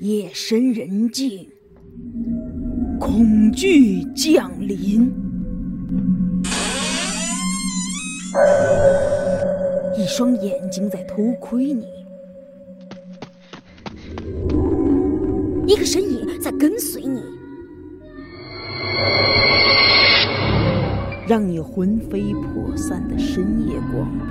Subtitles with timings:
[0.00, 1.46] 夜深人静，
[2.98, 5.12] 恐惧降临，
[9.94, 11.84] 一双眼睛在偷窥你，
[15.66, 17.22] 一个身影在跟随你，
[21.28, 24.26] 让你魂飞魄散的深夜广播，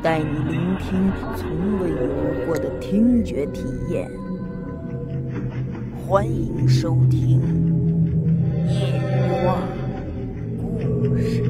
[0.00, 4.08] 带你聆听从未有过的听觉体验。
[6.10, 7.40] 欢迎收听
[8.68, 9.00] 《夜
[9.46, 9.62] 话
[10.58, 10.80] 故
[11.16, 11.44] 事》。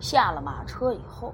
[0.00, 1.32] 下了马车以后，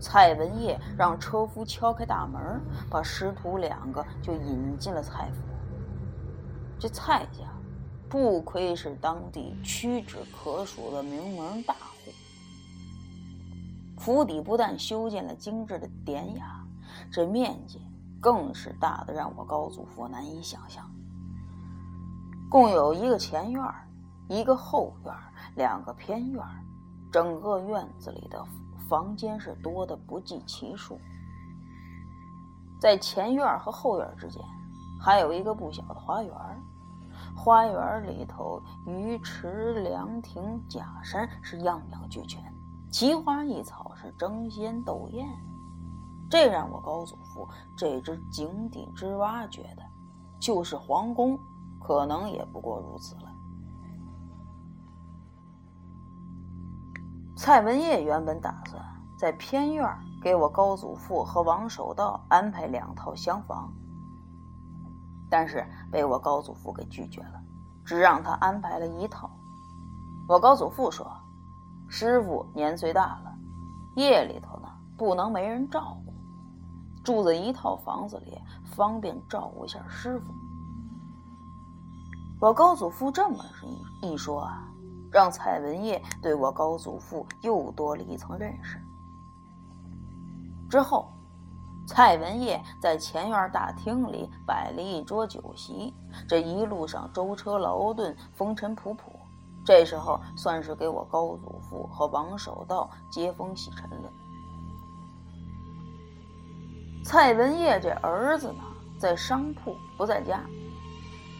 [0.00, 5.42] 蔡文业让车夫敲开大门，把师徒两个就引进了蔡府。
[6.78, 7.40] 这蔡家
[8.14, 12.12] 不愧是当地屈指可数的名门大户，
[13.98, 16.64] 府邸不但修建了精致的典雅，
[17.10, 17.80] 这面积
[18.20, 20.88] 更是大的让我高祖父难以想象。
[22.48, 23.60] 共有一个前院
[24.28, 25.12] 一个后院
[25.56, 26.40] 两个偏院
[27.10, 28.46] 整个院子里的
[28.88, 31.00] 房间是多的不计其数，
[32.80, 34.40] 在前院和后院之间，
[35.00, 36.32] 还有一个不小的花园。
[37.34, 42.42] 花园里头鱼池、凉亭、假山是样样俱全，
[42.90, 45.28] 奇花异草是争先斗艳。
[46.30, 49.82] 这让我高祖父这只井底之蛙觉得，
[50.40, 51.38] 就是皇宫，
[51.80, 53.30] 可能也不过如此了。
[57.36, 58.82] 蔡文业原本打算
[59.18, 59.86] 在偏院
[60.22, 63.72] 给我高祖父和王守道安排两套厢房，
[65.36, 67.42] 但是被我高祖父给拒绝了，
[67.84, 69.28] 只让他安排了一套。
[70.28, 71.10] 我高祖父说
[71.90, 73.34] ：“师傅年岁大了，
[73.96, 76.14] 夜里头呢不能没人照顾，
[77.02, 80.32] 住在一套房子里方便照顾一下师傅。”
[82.40, 83.44] 我高祖父这么
[84.00, 84.70] 一一说啊。
[85.10, 88.80] 让蔡文业对我高祖父又多了一层认识。
[90.68, 91.12] 之后，
[91.86, 95.92] 蔡文业在前院大厅里摆了一桌酒席，
[96.28, 99.00] 这一路上舟车劳顿，风尘仆仆。
[99.66, 104.12] 这时候算是给我高祖父和王守道接风洗尘了。
[107.04, 108.62] 蔡文业这儿子呢，
[108.98, 110.40] 在商铺不在家，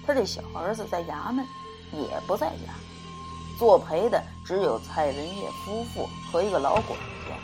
[0.07, 1.45] 他这小儿子在衙门
[1.93, 2.73] 也不在家。
[3.59, 7.35] 作陪的只有蔡文业夫妇和一个老管家，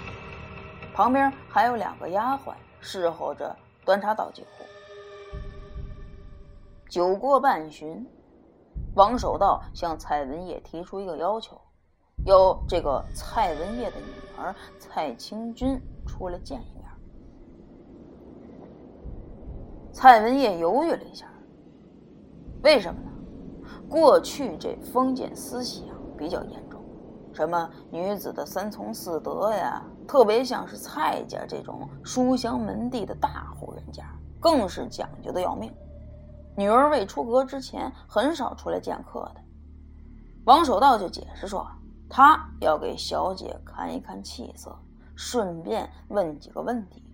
[0.94, 3.54] 旁边还有两个丫鬟侍候着
[3.84, 4.42] 端茶倒酒。
[6.88, 8.06] 酒过半巡，
[8.94, 11.60] 王守道向蔡文业提出一个要求，
[12.24, 16.84] 要这个蔡文业的女儿蔡清君出来见一面。
[19.92, 21.26] 蔡文业犹豫了一下，
[22.62, 23.10] 为什么呢？
[23.88, 25.84] 过去这封建思想。
[26.18, 26.84] 比较严重，
[27.32, 34.04] 什么女子的三从四德呀，特别像是蔡家这种书香门第的大户人家，
[34.40, 35.72] 更是讲究的要命。
[36.56, 39.40] 女儿未出阁之前，很少出来见客的。
[40.46, 41.64] 王守道就解释说，
[42.08, 44.76] 他要给小姐看一看气色，
[45.14, 47.04] 顺便问几个问题，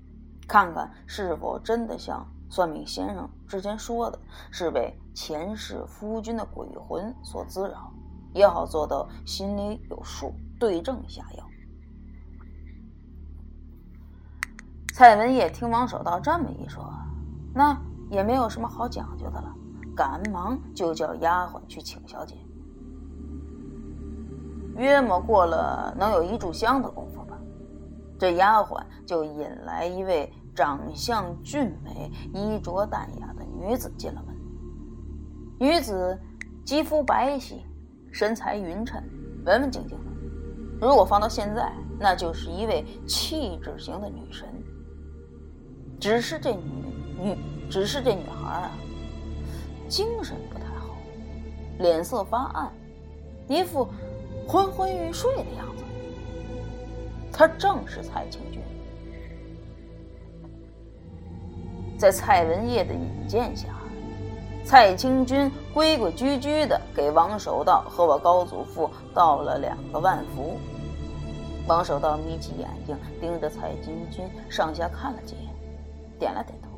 [0.48, 4.18] 看看是否真的像算命先生之前说的，
[4.50, 7.92] 是被前世夫君的鬼魂所滋扰。
[8.32, 11.44] 也好做到心里有数，对症下药。
[14.96, 16.82] 蔡文业听王守道这么一说，
[17.52, 19.54] 那也没有什么好讲究的了，
[19.94, 22.34] 赶忙就叫丫鬟去请小姐。
[24.74, 27.38] 约莫过了能有一炷香的功夫吧，
[28.18, 34.34] 这丫鬟就引来一位长相俊美、衣着淡雅的女子进了门。
[35.58, 36.18] 女子
[36.64, 37.60] 肌肤白皙。
[38.12, 38.98] 身材匀称，
[39.44, 40.10] 文文静静的。
[40.80, 44.48] 如果放到现在，那就是一位气质型的女神。
[46.00, 46.62] 只是这女
[47.20, 47.36] 女，
[47.70, 48.70] 只是这女孩啊，
[49.88, 50.96] 精神不太好，
[51.78, 52.72] 脸色发暗，
[53.48, 53.88] 一副
[54.46, 55.84] 昏昏欲睡的样子。
[57.32, 58.60] 她正是蔡清君。
[61.98, 63.68] 在蔡文业的引荐下。
[64.64, 70.58] 蔡清君规规矩矩的给王守道和我高祖父道了两个万福。
[71.68, 75.45] 王守道眯起眼睛盯着蔡清君，上下看了几眼，
[76.18, 76.68] 点了点头。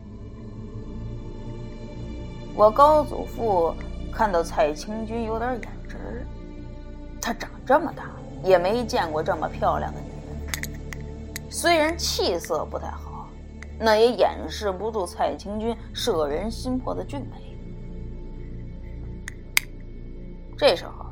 [2.54, 3.74] 我高祖父
[4.12, 6.26] 看到蔡清君有点眼直，
[7.20, 8.10] 她长这么大，
[8.42, 11.50] 也没见过这么漂亮的女人。
[11.50, 13.28] 虽然气色不太好，
[13.78, 17.56] 那也掩饰不住蔡清君摄人心魄的俊美。
[20.56, 21.06] 这时候，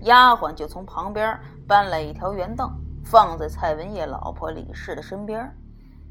[0.00, 1.38] 丫鬟就从旁边
[1.68, 2.68] 搬来一条圆凳，
[3.04, 5.48] 放在蔡文业老婆李氏的身边。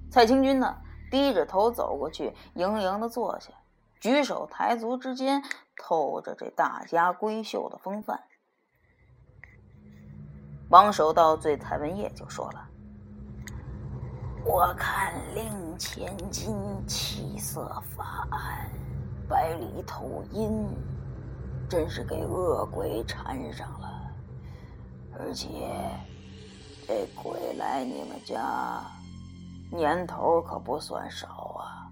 [0.09, 0.73] 蔡清君呢，
[1.09, 3.51] 低着头走过去，盈盈的坐下，
[3.99, 5.43] 举手抬足之间，
[5.75, 8.23] 透着这大家闺秀的风范。
[10.69, 12.67] 王守道对蔡文业就说了
[14.43, 16.55] ：“我看令千金
[16.85, 18.69] 气色发暗，
[19.29, 20.67] 白里透阴。”
[21.69, 24.01] 真是给恶鬼缠上了，
[25.19, 25.49] 而且
[26.87, 28.85] 这鬼来你们家
[29.71, 31.89] 年头可不算少啊！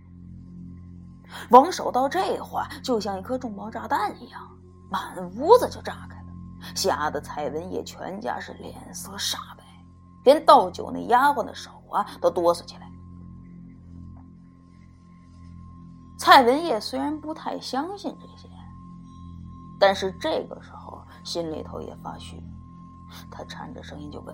[1.49, 4.41] 王守道这话就像一颗重磅炸弹一样，
[4.89, 9.63] 满屋子就炸开了，吓得蔡文业全家是脸色煞白，
[10.23, 12.89] 连倒酒那丫鬟的手啊都哆嗦起来。
[16.17, 18.49] 蔡文业虽然不太相信这些。
[19.77, 22.41] 但是这个时候心里头也发虚，
[23.29, 24.33] 他颤着声音就问：“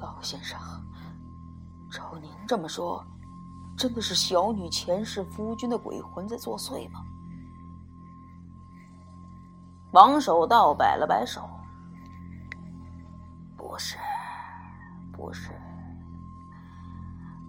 [0.00, 0.58] 老先生，
[1.90, 3.04] 照您这么说，
[3.76, 7.00] 真的是小女前世夫君的鬼魂在作祟吗？”
[9.92, 11.48] 王守道摆了摆手
[13.56, 13.96] ：“不是，
[15.12, 15.52] 不是，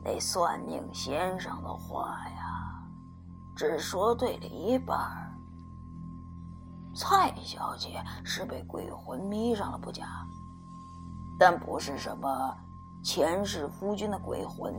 [0.04, 2.84] 那算命先生的话呀，
[3.56, 4.98] 只说对了一半。”
[6.96, 10.26] 蔡小姐是被鬼魂迷上了不假，
[11.38, 12.58] 但不是什么
[13.04, 14.74] 前世夫君的鬼魂。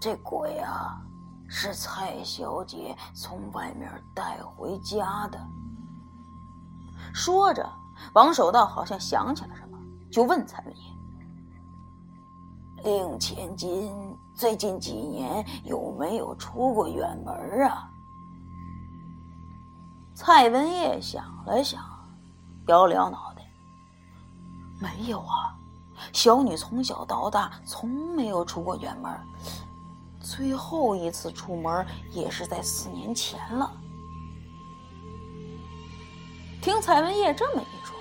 [0.00, 1.00] 这鬼啊，
[1.48, 5.38] 是蔡小姐从外面带回家的。
[7.12, 7.70] 说着，
[8.14, 9.78] 王守道好像想起了什么，
[10.10, 10.82] 就问蔡文业
[12.84, 13.92] ：“令千金
[14.34, 17.34] 最近几年有没有出过远门
[17.68, 17.90] 啊？”
[20.14, 21.82] 蔡文业想了想，
[22.68, 23.42] 摇了摇脑袋
[24.80, 25.54] ：“没有啊，
[26.12, 29.10] 小女从小到大从没有出过远门，
[30.20, 33.70] 最后一次出门也是在四年前了。”
[36.62, 37.96] 听蔡文业这么一说，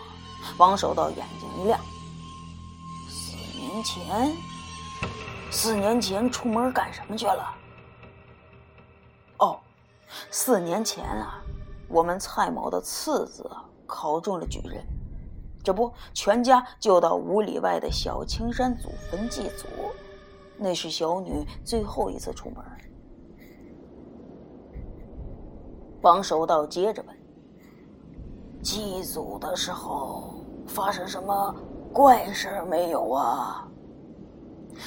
[0.58, 1.80] 王守道眼睛一亮
[3.10, 4.36] ：“四年前，
[5.52, 7.56] 四年前出门干什么去了
[9.40, 9.60] ？”“哦，
[10.30, 11.42] 四年前啊。”
[11.92, 13.50] 我们蔡某的次子
[13.88, 14.86] 考中了举人，
[15.64, 19.68] 这不，全家就到五里外的小青山祖坟祭祖。
[20.58, 22.64] 那是小女最后一次出门。
[26.02, 27.18] 王守道接着问
[28.64, 31.56] ：“祭祖的时候发生什么
[31.94, 33.68] 怪事没有啊？”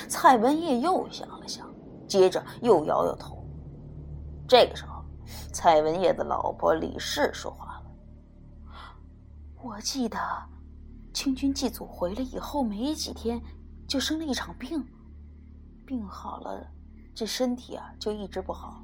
[0.09, 1.69] 蔡文业又想了想，
[2.09, 3.45] 接着又摇摇头。
[4.49, 4.93] 这个时候。
[5.53, 7.83] 蔡文业的老婆李氏说话了
[9.63, 10.19] ：“我记得，
[11.13, 13.41] 清军祭祖回来以后没几天，
[13.87, 14.85] 就生了一场病，
[15.87, 16.67] 病好了，
[17.15, 18.83] 这身体啊就一直不好。”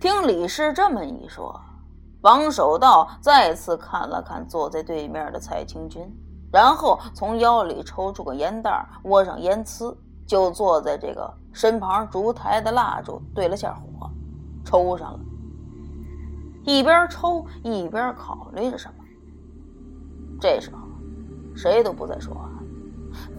[0.00, 1.60] 听李氏这么一说，
[2.22, 6.02] 王守道再次看了看坐在对面的蔡清军，
[6.52, 14.10] 然后从腰里抽出个烟袋，窝上烟丝，就坐在这个身旁烛台的蜡烛对了下火。
[14.64, 15.20] 抽上了，
[16.64, 19.03] 一边抽一边考虑着什么。
[20.40, 20.78] 这时候，
[21.54, 22.50] 谁都不再说话，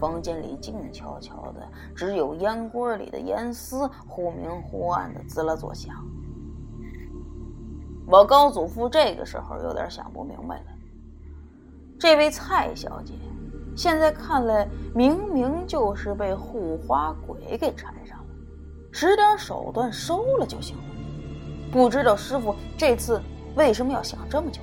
[0.00, 5.94] 房间里静悄悄的，只有烟锅里的烟丝忽明忽暗的滋啦作响。
[8.08, 10.66] 我高祖父这个时候有点想不明白了，
[11.98, 13.14] 这位蔡小姐，
[13.76, 18.24] 现在看来明明就是被护花鬼给缠上了，
[18.92, 20.82] 使点手段收了就行了。
[21.72, 23.20] 不知道师傅这次
[23.56, 24.60] 为什么要想这么久？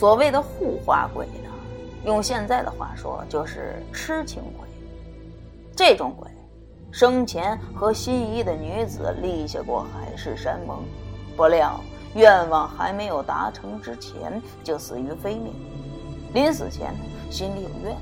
[0.00, 1.50] 所谓的护花鬼呢，
[2.06, 4.66] 用现在的话说就是痴情鬼。
[5.76, 6.26] 这种鬼，
[6.90, 10.78] 生前和心仪的女子立下过海誓山盟，
[11.36, 11.78] 不料
[12.14, 15.52] 愿望还没有达成之前就死于非命。
[16.32, 16.94] 临死前
[17.30, 17.94] 心里有怨，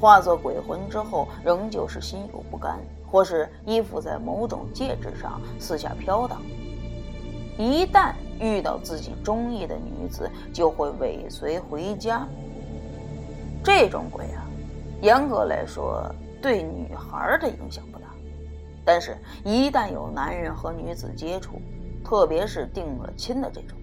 [0.00, 2.80] 化作鬼魂之后仍旧是心有不甘。
[3.12, 6.40] 或是依附在某种戒指上四下飘荡，
[7.58, 12.26] 一旦遇到自己中意的女子，就会尾随回家。
[13.64, 14.46] 这种鬼啊，
[15.02, 16.08] 严格来说
[16.40, 18.06] 对女孩的影响不大，
[18.84, 21.60] 但是，一旦有男人和女子接触，
[22.04, 23.76] 特别是定了亲的这种，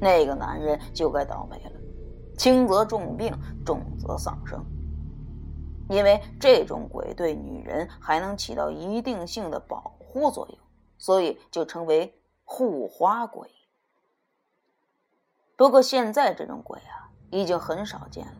[0.00, 1.72] 那个男人就该倒霉了，
[2.38, 3.30] 轻则重病，
[3.66, 4.64] 重则丧生。
[5.90, 10.58] 因为这种鬼对女人还能起到一定性的保护作用，
[10.96, 12.10] 所以就称为
[12.44, 13.46] 护花鬼。
[15.62, 18.32] 不过现在这种鬼啊，已经很少见了。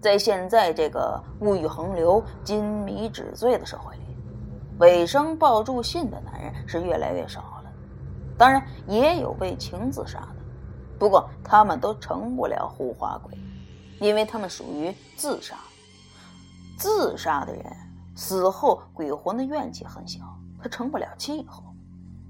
[0.00, 4.16] 在现在这个物欲横流、金迷纸醉的社会里，
[4.78, 7.70] 尾生抱柱信的男人是越来越少了。
[8.38, 10.36] 当然，也有被情自杀的，
[10.98, 13.38] 不过他们都成不了护花鬼，
[14.00, 15.56] 因为他们属于自杀。
[16.78, 17.64] 自杀的人
[18.14, 20.20] 死后鬼魂的怨气很小，
[20.58, 21.62] 他成不了气候。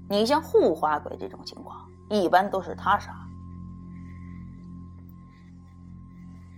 [0.09, 3.15] 你像护花鬼这种情况，一般都是他杀。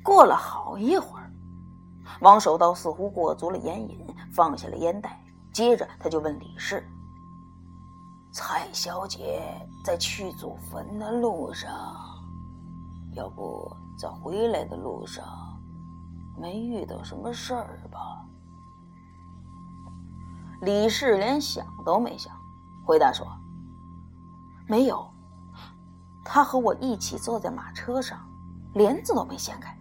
[0.10, 1.32] 过了好一会儿，
[2.22, 5.24] 王守道似乎过足了烟瘾，放下了烟袋。
[5.54, 6.84] 接着他就问李氏
[8.34, 9.40] ：“蔡小姐
[9.86, 11.70] 在去祖坟的路上，
[13.14, 15.24] 要不在回来的路上
[16.36, 18.26] 没遇到什么事儿吧？”
[20.62, 22.36] 李氏连想都没想，
[22.84, 23.28] 回答说
[24.68, 25.08] ：“没有，
[26.26, 28.20] 他和我一起坐在马车上，
[28.74, 29.74] 帘子都没掀开。”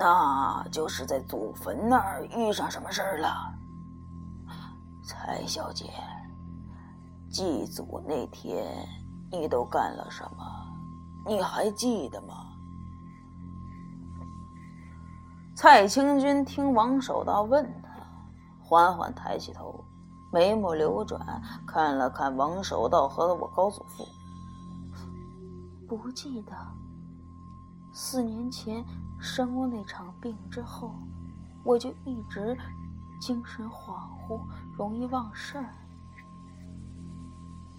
[0.00, 3.52] 那就是在祖坟那儿遇上什么事儿了，
[5.04, 5.92] 蔡小姐。
[7.30, 8.66] 祭祖那天
[9.30, 10.42] 你都干了什么？
[11.26, 12.34] 你还记得吗？
[15.54, 17.90] 蔡清君听王守道问他，
[18.58, 19.84] 缓缓抬起头，
[20.32, 24.08] 眉目流转，看了看王守道和我高祖父，
[25.86, 26.52] 不记得。
[27.92, 28.82] 四年前。
[29.20, 30.94] 生过那场病之后，
[31.62, 32.56] 我就一直
[33.20, 33.94] 精神恍
[34.26, 34.40] 惚，
[34.76, 35.74] 容易忘事儿。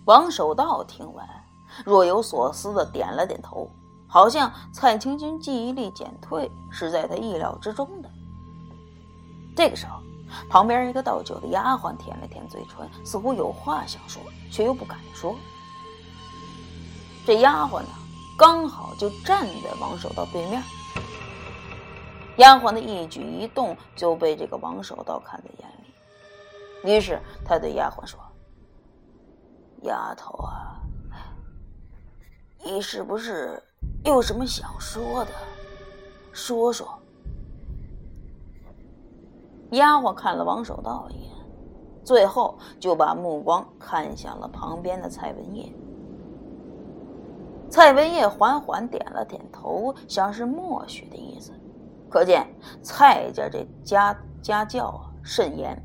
[0.06, 1.28] 王守道听完，
[1.84, 3.70] 若有所思的点了点头，
[4.08, 8.10] 好像蔡青君记忆力减退是在他意料之中的。
[9.56, 10.00] 这个时候，
[10.48, 14.22] 旁边一个倒酒的丫鬟舔了舔嘴唇，似乎有话想说，
[14.52, 15.36] 却又不敢说。
[17.26, 17.90] 这丫鬟呢，
[18.38, 20.62] 刚好就站在王守道对面。
[22.38, 25.94] 丫鬟的一举一动就被这个王守道看在眼里，
[26.96, 28.20] 于是他对丫鬟说
[29.84, 30.82] ：“丫头啊，
[32.64, 33.62] 你是不是
[34.04, 35.32] 有什么想说的？
[36.32, 36.88] 说说。”
[39.72, 41.32] 丫鬟看了王守道一眼，
[42.04, 45.72] 最后就把目光看向了旁边的蔡文业。
[47.70, 51.54] 蔡文业缓缓点了点头，像是默许的意思。
[52.12, 52.46] 可见
[52.84, 54.14] 蔡家这家
[54.44, 55.82] 家教啊甚严，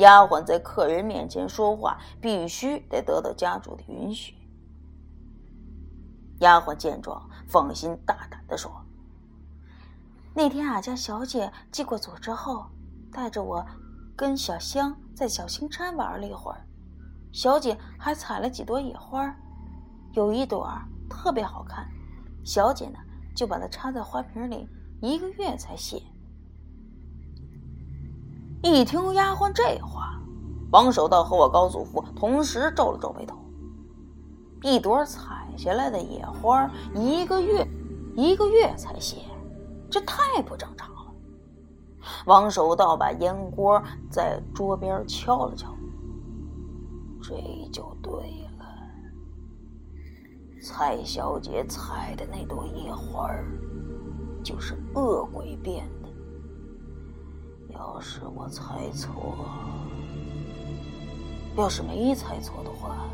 [0.00, 4.34] 丫鬟在客人面前说话必须得得到家主的允许。
[6.40, 8.72] 丫鬟见状，放心大胆的说
[10.34, 12.66] ：“那天俺家小姐寄过祖之后，
[13.12, 13.64] 带着我
[14.16, 16.66] 跟小香在小青山玩了一会儿，
[17.30, 19.32] 小姐还采了几朵野花，
[20.14, 20.68] 有一朵
[21.08, 21.88] 特别好看，
[22.44, 22.98] 小姐呢
[23.36, 24.68] 就把它插在花瓶里。”
[25.02, 26.00] 一个月才谢。
[28.62, 30.22] 一听丫鬟这话，
[30.70, 33.36] 王守道和我高祖父同时皱了皱眉头。
[34.62, 37.66] 一朵采下来的野花，一个月，
[38.14, 39.16] 一个月才谢，
[39.90, 41.12] 这太不正常了。
[42.26, 45.74] 王守道把烟锅在桌边敲了敲，
[47.20, 47.34] 这
[47.72, 48.12] 就对
[48.56, 48.66] 了。
[50.62, 53.28] 蔡小姐采的那朵野花
[54.42, 56.08] 就是恶鬼变的。
[57.74, 59.36] 要是我猜错，
[61.56, 63.08] 要是没猜错的话，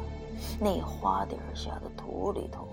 [0.61, 2.69] 那花底下的土里头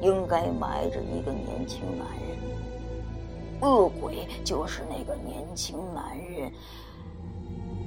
[0.00, 2.36] 应该埋着一个年轻男人。
[3.60, 6.52] 恶鬼就是那个年轻男人。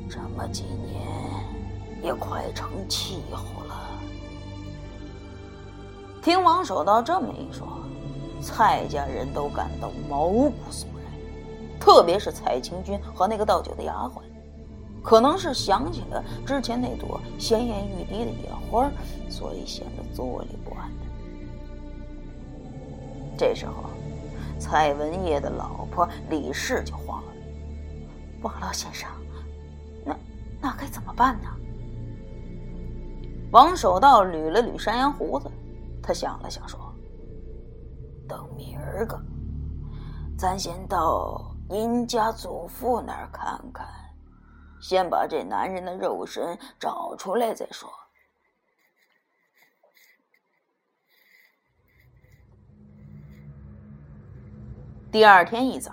[0.10, 1.06] 这么几年，
[2.02, 3.76] 也快成气候了。
[6.22, 7.68] 听王守道这么一说。
[8.42, 14.22] 蔡家人都感到毛骨悚然，特别是蔡清君和那个倒酒的丫鬟，
[15.04, 18.90] 可能是想起了之前那朵鲜艳欲滴的野花，
[19.30, 20.90] 所以显得坐立不安。
[23.38, 23.90] 这时候，
[24.58, 27.34] 蔡文业的老婆李氏就慌了
[28.42, 29.10] ：“王老先生，
[30.04, 30.16] 那
[30.62, 31.50] 那该怎么办呢？”
[33.52, 35.50] 王守道捋了捋山羊胡子，
[36.02, 36.80] 他想了想说。
[38.30, 39.20] 等明儿个，
[40.38, 43.88] 咱先到您家祖父那儿看看，
[44.80, 47.90] 先把这男人的肉身找出来再说。
[55.12, 55.92] 第二天一早，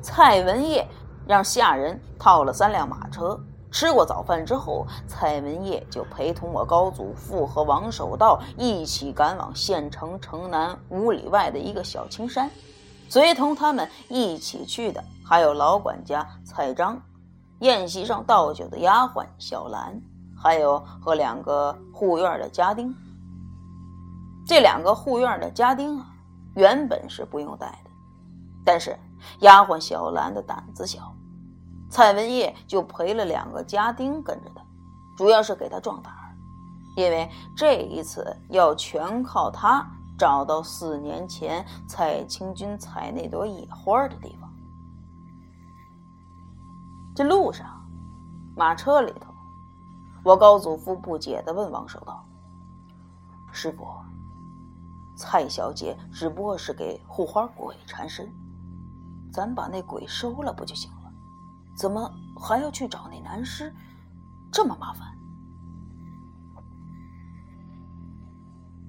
[0.00, 0.88] 蔡文业
[1.28, 3.38] 让下人套了三辆马车，
[3.70, 12.50] 吃过早饭之后，蔡文业就陪同我高祖父和王守道一起赶往县城城南五里外的一个小青山。
[13.08, 17.00] 随同他们一起去的还有老管家蔡章，
[17.60, 20.00] 宴席上倒酒的丫鬟小兰，
[20.36, 22.94] 还有和两个护院的家丁。
[24.46, 26.06] 这两个护院的家丁啊，
[26.54, 27.90] 原本是不用带的，
[28.64, 28.98] 但是
[29.40, 31.14] 丫鬟小兰的胆子小。
[31.90, 34.62] 蔡文业就陪了两个家丁跟着他，
[35.16, 36.36] 主要是给他壮胆儿，
[36.96, 39.84] 因为这一次要全靠他
[40.16, 44.48] 找到四年前蔡清君采那朵野花的地方。
[47.16, 47.66] 这路上，
[48.56, 49.34] 马车里头，
[50.22, 52.24] 我高祖父不解地问王守道
[53.50, 53.84] ：“师傅，
[55.16, 58.32] 蔡小姐只不过是给护花鬼缠身，
[59.32, 60.96] 咱把那鬼收了不就行了？”
[61.76, 63.74] 怎么还要去找那男尸？
[64.52, 65.08] 这么麻烦。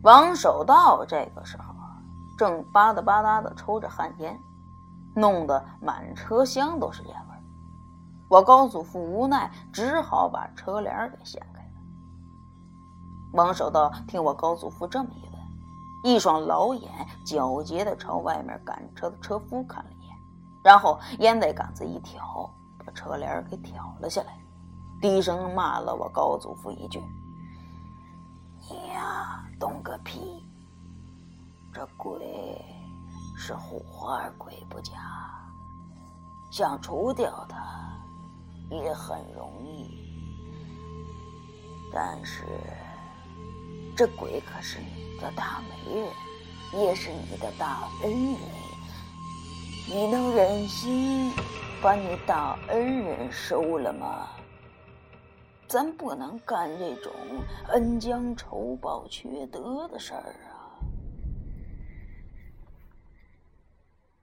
[0.03, 1.75] 王守道这个时候
[2.37, 4.39] 正吧嗒吧嗒的抽着旱烟，
[5.15, 7.37] 弄得满车厢都是烟味
[8.27, 11.69] 我高祖父无奈，只好把车帘给掀开了。
[13.33, 16.89] 王守道听我高祖父这么一问，一双老眼
[17.23, 20.15] 狡黠的朝外面赶车的车夫看了一眼，
[20.63, 22.51] 然后烟袋杆子一挑。
[22.83, 24.37] 把车帘给挑了下来，
[25.01, 27.01] 低声骂了我高祖父一句
[28.69, 30.45] ：“你呀，懂个屁！
[31.73, 32.63] 这鬼
[33.37, 34.93] 是护花鬼不假，
[36.51, 37.57] 想除掉他
[38.69, 39.89] 也很容易。
[41.93, 42.43] 但是
[43.95, 46.09] 这鬼可是你的大媒人，
[46.73, 48.39] 也是你的大恩人，
[49.89, 51.31] 你能忍心？”
[51.81, 54.27] 把你大恩人收了吗？
[55.67, 57.11] 咱不能干这种
[57.69, 60.77] 恩将仇报缺德的事儿啊！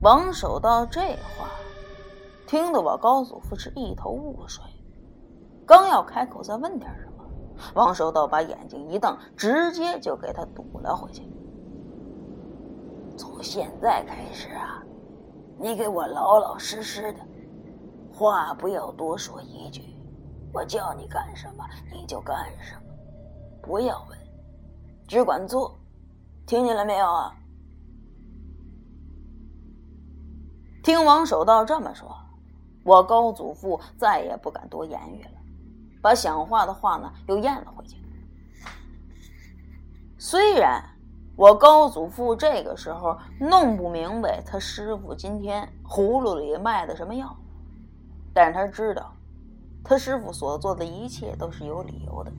[0.01, 1.49] 王守道这话
[2.47, 4.63] 听得我高祖父是一头雾水，
[5.67, 7.25] 刚要开口再问点什么，
[7.75, 11.23] 王守道把眼睛一瞪，直接就给他堵了回去。
[13.17, 14.81] 从现在开始啊，
[15.59, 17.19] 你给我老老实实的。
[18.19, 19.81] 话不要多说一句，
[20.53, 22.93] 我叫你干什么你就干什么，
[23.63, 24.19] 不要问，
[25.07, 25.79] 只管做，
[26.45, 27.33] 听见了没有啊？
[30.83, 32.13] 听王守道这么说，
[32.83, 35.31] 我高祖父再也不敢多言语了，
[36.03, 37.99] 把想话的话呢又咽了回去。
[40.19, 40.83] 虽然
[41.37, 47.37] 我高祖父这个时候弄不明白他师傅今天葫芦里卖的什么药。
[48.39, 49.13] 但是他知道，
[49.83, 52.31] 他师傅所做的一切都是有理由的，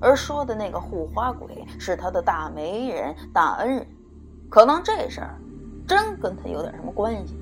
[0.00, 3.86] 而说的那个护花鬼是他的大媒人、大恩人，
[4.48, 5.38] 可能这事儿
[5.86, 7.36] 真跟他有点什么关系。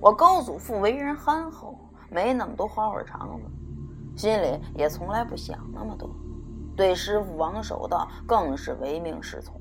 [0.00, 1.78] 我高祖父为人憨厚，
[2.08, 3.46] 没那么多花花肠子，
[4.16, 6.08] 心里也从来不想那么多，
[6.74, 9.60] 对师傅王守道更是唯命是从。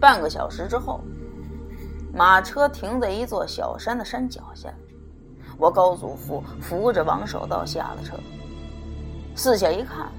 [0.00, 1.00] 半个小时之后。
[2.14, 4.68] 马车停在一座小山的山脚下，
[5.56, 8.16] 我高祖父扶着王守道下了车。
[9.34, 10.12] 四下一看，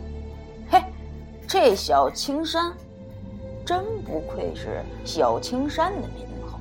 [0.71, 0.83] 嘿，
[1.47, 2.73] 这小青山
[3.63, 6.59] 真不愧是小青山的名号。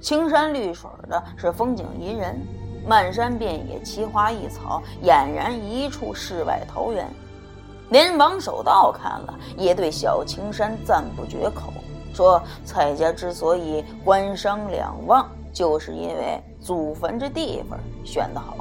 [0.00, 2.40] 青山绿水的，是风景宜人，
[2.86, 7.06] 漫山遍野，奇花异草，俨然一处世外桃源。
[7.90, 11.74] 连王守道看了，也对小青山赞不绝口。
[12.12, 18.56] 说蔡家之所以官商两旺，就是因为祖坟这地方选得好。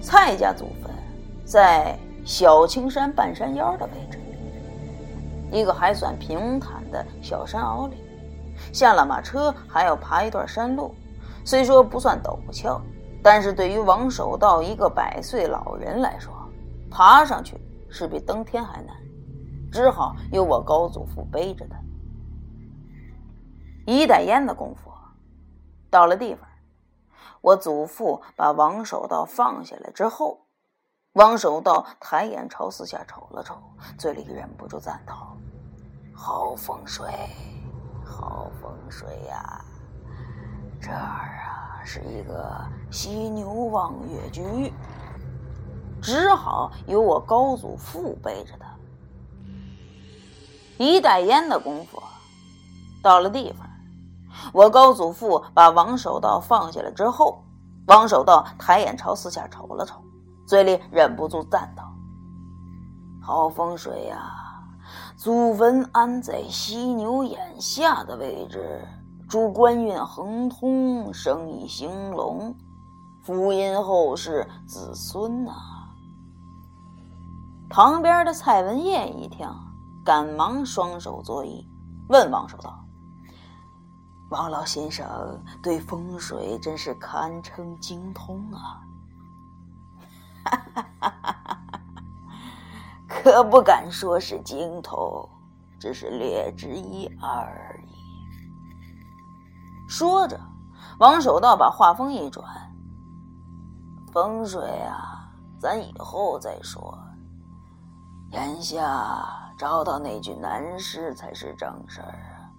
[0.00, 0.90] 蔡家祖坟
[1.44, 4.18] 在小青山半山腰的位置，
[5.50, 7.96] 一个还算平坦的小山坳里，
[8.72, 10.94] 下了马车还要爬一段山路。
[11.44, 12.80] 虽说不算陡峭，
[13.22, 16.32] 但是对于王守道一个百岁老人来说，
[16.90, 17.58] 爬上去
[17.90, 18.96] 是比登天还难。
[19.74, 21.76] 只好由我高祖父背着他。
[23.84, 24.88] 一袋烟的功夫，
[25.90, 26.48] 到了地方，
[27.40, 30.46] 我祖父把王守道放下来之后，
[31.14, 33.56] 王守道抬眼朝四下瞅了瞅，
[33.98, 35.36] 嘴里忍不住赞道
[36.14, 37.08] ：“好风水，
[38.04, 39.64] 好风水呀！
[40.80, 44.72] 这儿啊是一个犀牛望月居。”
[46.00, 48.68] 只好由我高祖父背着他。
[50.78, 52.02] 一袋烟的功夫，
[53.02, 53.68] 到了地方，
[54.52, 57.44] 我高祖父把王守道放下来之后，
[57.86, 60.02] 王守道抬眼朝四下瞅了瞅，
[60.46, 61.84] 嘴里忍不住赞道
[63.22, 64.40] ：“好风水呀！
[65.16, 68.86] 祖坟安在犀牛眼下的位置，
[69.28, 72.54] 祝官运亨通，生意兴隆，
[73.22, 75.52] 福荫后世子孙呐。”
[77.70, 79.48] 旁边的蔡文业一听，
[80.04, 81.66] 赶忙双手作揖，
[82.10, 82.84] 问王守道
[84.30, 88.82] ：“王老先生对风水真是堪称精通啊！”
[90.44, 91.10] 哈哈哈
[91.46, 91.80] 哈！
[93.08, 95.26] 可不敢说是精通，
[95.80, 97.94] 只是略知一二而已。
[99.88, 100.38] 说着，
[100.98, 102.44] 王守道把话锋一转
[104.12, 106.98] ：“风水啊，咱以后再说。”
[108.32, 112.50] 眼下找到那具男尸才是正事儿啊！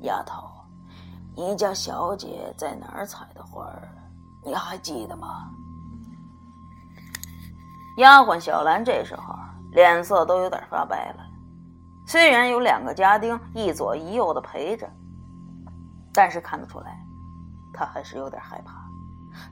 [0.00, 0.48] 丫头，
[1.36, 3.88] 你家小姐在哪儿采的花儿？
[4.44, 5.50] 你还记得吗？
[7.98, 9.34] 丫鬟小兰这时候
[9.70, 11.24] 脸色都有点发白了。
[12.06, 14.90] 虽然有两个家丁一左一右的陪着，
[16.12, 16.98] 但是看得出来，
[17.72, 18.84] 她还是有点害怕。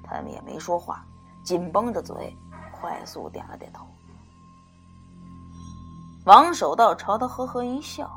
[0.02, 1.04] 他们也没说话，
[1.44, 2.36] 紧绷着嘴。
[2.72, 3.86] 快速点了点头。
[6.24, 8.08] 王守道朝他呵呵一笑：“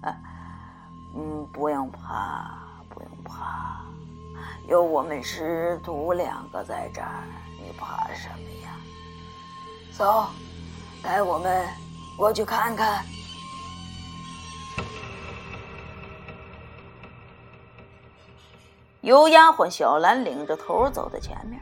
[0.00, 0.20] 哎，
[1.14, 2.50] 嗯，不用怕，
[2.88, 3.82] 不用怕，
[4.66, 7.24] 有我们师徒两个在这儿，
[7.58, 8.70] 你怕什么呀？
[9.92, 10.28] 走，
[11.02, 11.68] 带我们
[12.16, 13.04] 过去看看。”
[19.02, 21.60] 由丫鬟小兰领着头走在前面，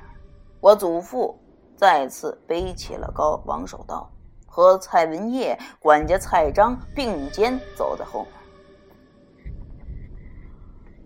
[0.61, 1.37] 我祖父。
[1.77, 4.11] 再次背起了高王守道，
[4.59, 8.33] 和蔡文业管家蔡章并肩走在后面。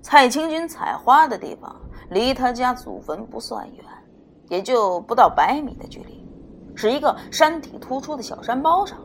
[0.01, 3.85] 蔡清军采花的地方离他家祖坟不算远，
[4.49, 6.27] 也就不到百米的距离，
[6.75, 8.99] 是一个山体突出的小山包上。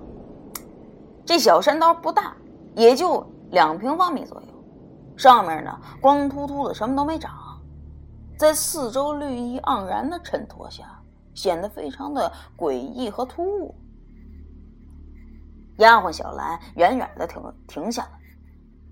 [1.25, 2.33] 这小山包不大，
[2.73, 4.47] 也就两平方米左右，
[5.17, 7.61] 上面呢光秃秃的，什么都没长，
[8.37, 10.85] 在四周绿意盎然的衬托下。
[11.33, 13.75] 显得非常的诡异和突兀。
[15.77, 18.11] 丫鬟小兰远远的停停下了，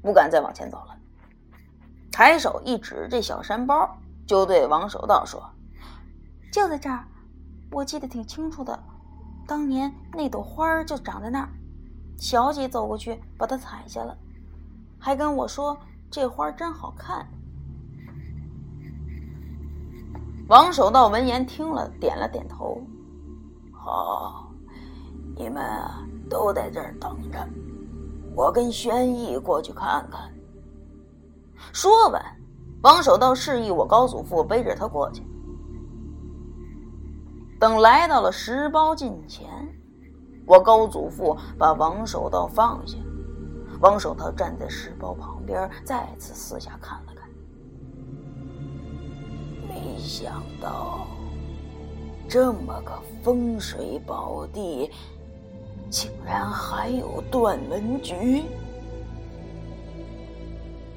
[0.01, 0.95] 不敢再往前走了。
[2.11, 5.43] 抬手一指这小山包，就对王守道说
[6.51, 7.05] ：“就在这儿，
[7.71, 8.83] 我记得挺清楚的。
[9.47, 11.49] 当年那朵花就长在那儿，
[12.17, 14.17] 小姐走过去把它采下了，
[14.97, 15.77] 还跟我说
[16.09, 17.27] 这花真好看。”
[20.47, 22.79] 王守道闻言听了，点了点头。
[23.73, 24.51] 好，
[25.35, 25.63] 你们
[26.29, 27.47] 都在这儿等着，
[28.35, 30.31] 我跟轩逸过去看看。
[31.71, 32.21] 说完，
[32.81, 35.23] 王守道示意我高祖父背着他过去。
[37.59, 39.47] 等来到了石包近前，
[40.45, 42.97] 我高祖父把王守道放下，
[43.79, 47.29] 王守道站在石包旁边，再次四下看了看。
[49.67, 51.07] 没想到，
[52.27, 52.91] 这么个
[53.23, 54.91] 风水宝地，
[55.89, 58.43] 竟然还有断门局。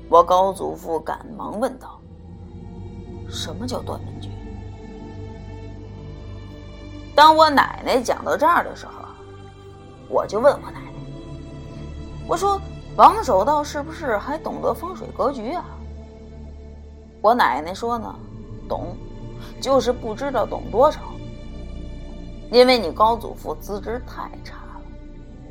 [0.08, 2.00] 我高祖父赶忙问道
[3.28, 4.30] ：“什么叫断门局？”
[7.14, 8.92] 当我奶奶讲到这儿的时候，
[10.08, 10.92] 我就问我奶奶
[12.28, 12.60] ：“我说
[12.96, 15.64] 王守道是不是还懂得风水格局啊？”
[17.22, 18.14] 我奶奶说呢。
[18.68, 18.94] 懂，
[19.62, 21.00] 就是不知道懂多少。
[22.52, 24.56] 因为你高祖父资质太差，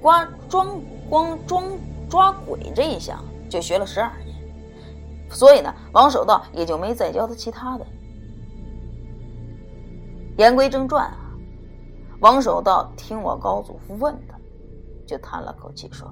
[0.01, 1.63] 光装光装
[2.09, 4.35] 抓鬼这一项就学了十二年，
[5.29, 7.85] 所以呢，王守道也就没再教他其他的。
[10.37, 11.17] 言归正传啊，
[12.19, 14.37] 王守道听我高祖父问他，
[15.05, 16.07] 就叹了口气说：“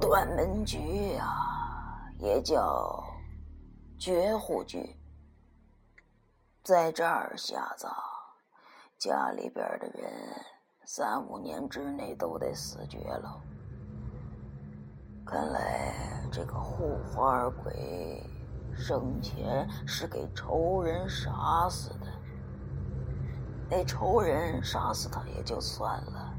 [0.00, 3.04] 断门局啊，也叫
[3.98, 4.96] 绝户局。”
[6.64, 7.92] 在这儿下葬，
[8.96, 10.10] 家里边的人
[10.84, 13.40] 三五年之内都得死绝了。
[15.24, 15.94] 看来
[16.30, 18.22] 这个护花鬼
[18.74, 22.06] 生前是给仇人杀死的，
[23.70, 26.34] 那仇人杀死他也就算了，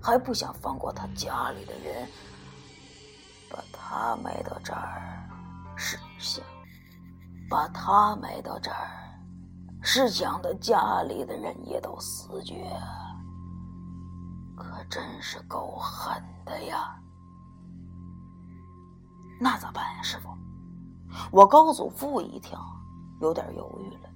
[0.00, 2.08] 还不想放过他家里的人，
[3.50, 5.28] 把他埋到这儿，
[5.76, 6.42] 是想
[7.50, 9.02] 把他埋到这儿。
[9.82, 12.54] 是想的家里的人也都死绝，
[14.56, 16.98] 可真是够狠的呀！
[19.38, 20.30] 那咋办呀，师傅？
[21.30, 22.58] 我高祖父一听，
[23.20, 24.10] 有点犹豫了。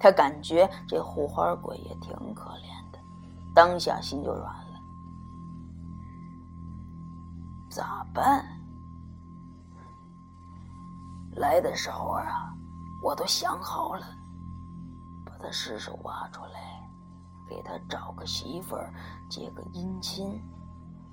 [0.00, 2.98] 他感觉这护花鬼也挺可怜的，
[3.54, 4.80] 当下心就软了。
[7.70, 8.44] 咋办？
[11.36, 12.54] 来的时候啊，
[13.02, 14.06] 我都想好了，
[15.24, 16.77] 把他尸首挖出来，
[17.48, 18.92] 给他找个媳妇儿，
[19.28, 20.40] 结个姻亲，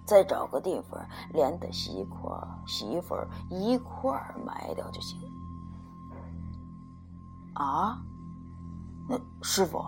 [0.06, 5.20] 再找个地方连他媳妇儿、媳妇儿一块儿埋掉就行。
[7.54, 8.02] 啊？
[9.08, 9.84] 那师傅，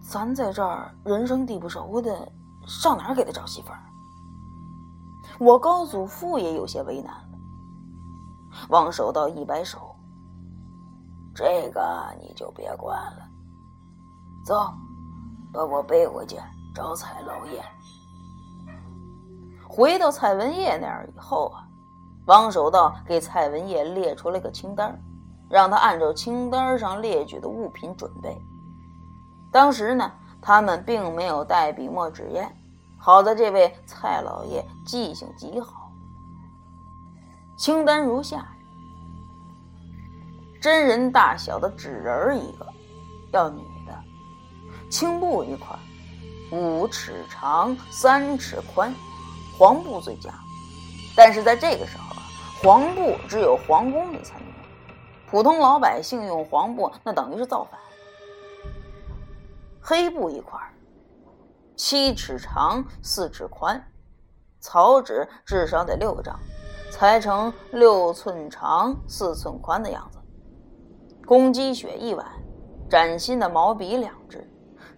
[0.00, 2.30] 咱在这儿人生地不熟的，
[2.66, 3.80] 上哪儿给他找媳妇儿？
[5.40, 7.38] 我高祖父也有些为难了。
[8.68, 9.96] 王守道一摆手
[11.34, 13.26] ：“这个你就别管了，
[14.44, 14.72] 走，
[15.54, 16.36] 把我背回去
[16.74, 17.64] 找蔡老爷。”
[19.66, 21.66] 回到蔡文业那儿以后啊，
[22.26, 25.00] 王守道给蔡文业列出了个清单，
[25.48, 28.36] 让他按照清单上列举的物品准备。
[29.50, 32.52] 当时呢，他们并没有带笔墨纸砚，
[32.98, 35.90] 好在这位蔡老爷记性极好。
[37.56, 38.46] 清单如下：
[40.60, 42.66] 真人大小的纸人一个，
[43.32, 43.92] 要女的；
[44.90, 45.76] 青布一块，
[46.50, 48.94] 五尺长，三尺宽，
[49.58, 50.30] 黄布最佳。
[51.16, 52.22] 但是在这个时候啊，
[52.62, 54.56] 黄布只有皇宫里才能用，
[55.30, 57.78] 普通老百姓用黄布那等于是造反。
[59.80, 60.58] 黑布一块，
[61.76, 63.84] 七尺长，四尺宽，
[64.60, 66.38] 草纸至少得六个张。
[66.90, 70.18] 裁成六寸长、四寸宽的样子。
[71.26, 72.24] 公鸡血一碗，
[72.88, 74.48] 崭新的毛笔两支。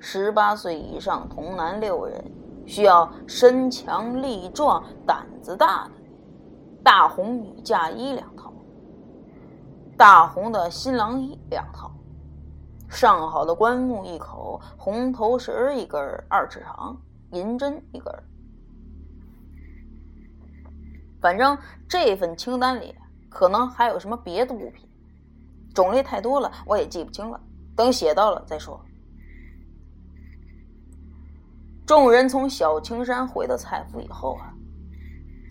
[0.08, 2.24] 十八岁以上童男六人，
[2.64, 5.90] 需要身强力壮、胆子大的。
[6.80, 8.52] 大红女嫁衣两套，
[9.96, 11.90] 大红的新郎衣两套，
[12.88, 16.96] 上好的棺木一口，红头绳一根，二尺长，
[17.32, 18.14] 银针一根。
[21.20, 22.94] 反正这份清单里
[23.28, 24.88] 可能还有什么别的物品，
[25.74, 27.40] 种类太多了，我也记不清了。
[27.74, 28.80] 等写到了再说。
[31.86, 34.52] 众人从小青山回到蔡府以后啊，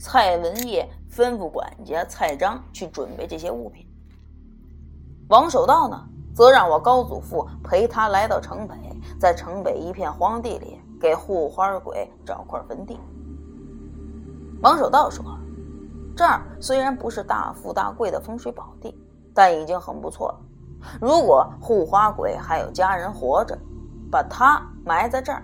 [0.02, 3.88] 蔡文业吩咐管家蔡章去准备这些物品。
[5.30, 5.98] 王守道呢，
[6.36, 8.76] 则让我高祖父陪他来到城北，
[9.18, 13.00] 在城北一片荒地里给护花鬼找块坟地。
[14.62, 15.24] 王守道说。
[16.18, 18.98] 这儿虽然不是大富大贵的风水宝地，
[19.34, 20.40] 但已经很不错了。
[21.02, 23.58] 如果护花鬼还有家人活着，
[24.10, 25.44] 把他埋在这儿，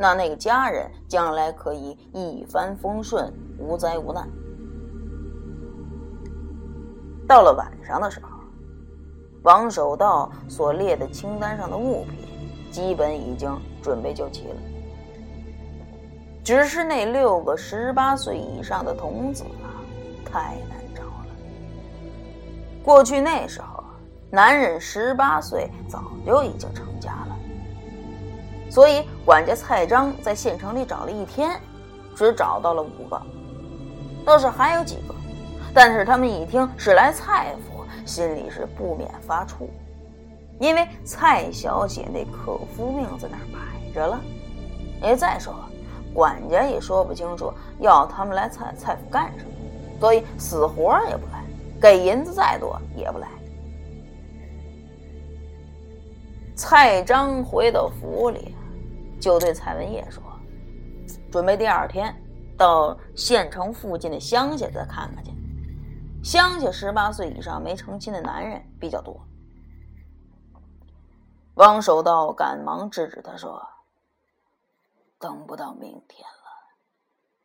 [0.00, 4.26] 那那个家人将来可以一帆风顺，无灾无难。
[7.28, 8.30] 到了晚上的时候，
[9.42, 12.26] 王守道所列的清单上的物品，
[12.70, 14.56] 基本已经准备就齐了，
[16.42, 19.68] 只是那六个十八岁以上的童子啊。
[20.24, 21.26] 太难找了。
[22.82, 23.84] 过去那时候，
[24.30, 27.29] 男人十八岁早就已经成家了，
[28.70, 31.60] 所以管家蔡章在县城里找了一天，
[32.14, 33.20] 只找到了五个。
[34.24, 35.14] 倒是还有几个，
[35.74, 39.68] 但是他们一听是来蔡府，心里是不免发怵，
[40.60, 44.20] 因为蔡小姐那可夫命在那儿摆着了。
[45.02, 45.68] 哎再说了，
[46.14, 49.50] 管家也说不清楚要他们来蔡蔡府干什么。
[49.98, 51.44] 所以死活也不来，
[51.80, 53.28] 给银子再多也不来。
[56.54, 58.54] 蔡章回到府里，
[59.20, 60.22] 就对蔡文业说
[61.30, 62.14] ：“准备第二天
[62.56, 65.30] 到县城附近的乡下再看看去。
[66.22, 69.20] 乡下十八岁以上没成亲的男人比较多。”
[71.54, 73.62] 王守道赶忙制止他说
[75.20, 76.50] ：“等不到明天了，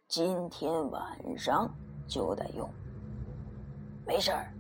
[0.08, 1.70] 今天晚上。”
[2.08, 2.70] 就得用，
[4.06, 4.54] 没事儿。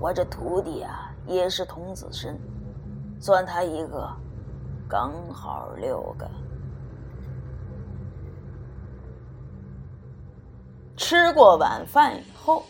[0.00, 2.36] 我这徒弟啊，也是童子身，
[3.20, 4.12] 算他一个，
[4.88, 6.28] 刚好六个。
[10.96, 12.62] 吃过晚饭以后，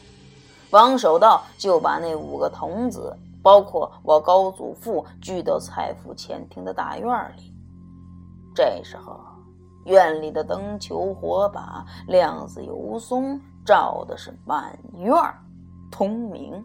[0.71, 7.55] 王守道就把那五个童子，包括我高祖父，聚到蔡府前厅的大院里。
[8.55, 9.21] 这时候，
[9.85, 13.41] 院里的灯球火把亮子油松。
[13.65, 15.11] 照的是满院
[15.91, 16.63] 通明。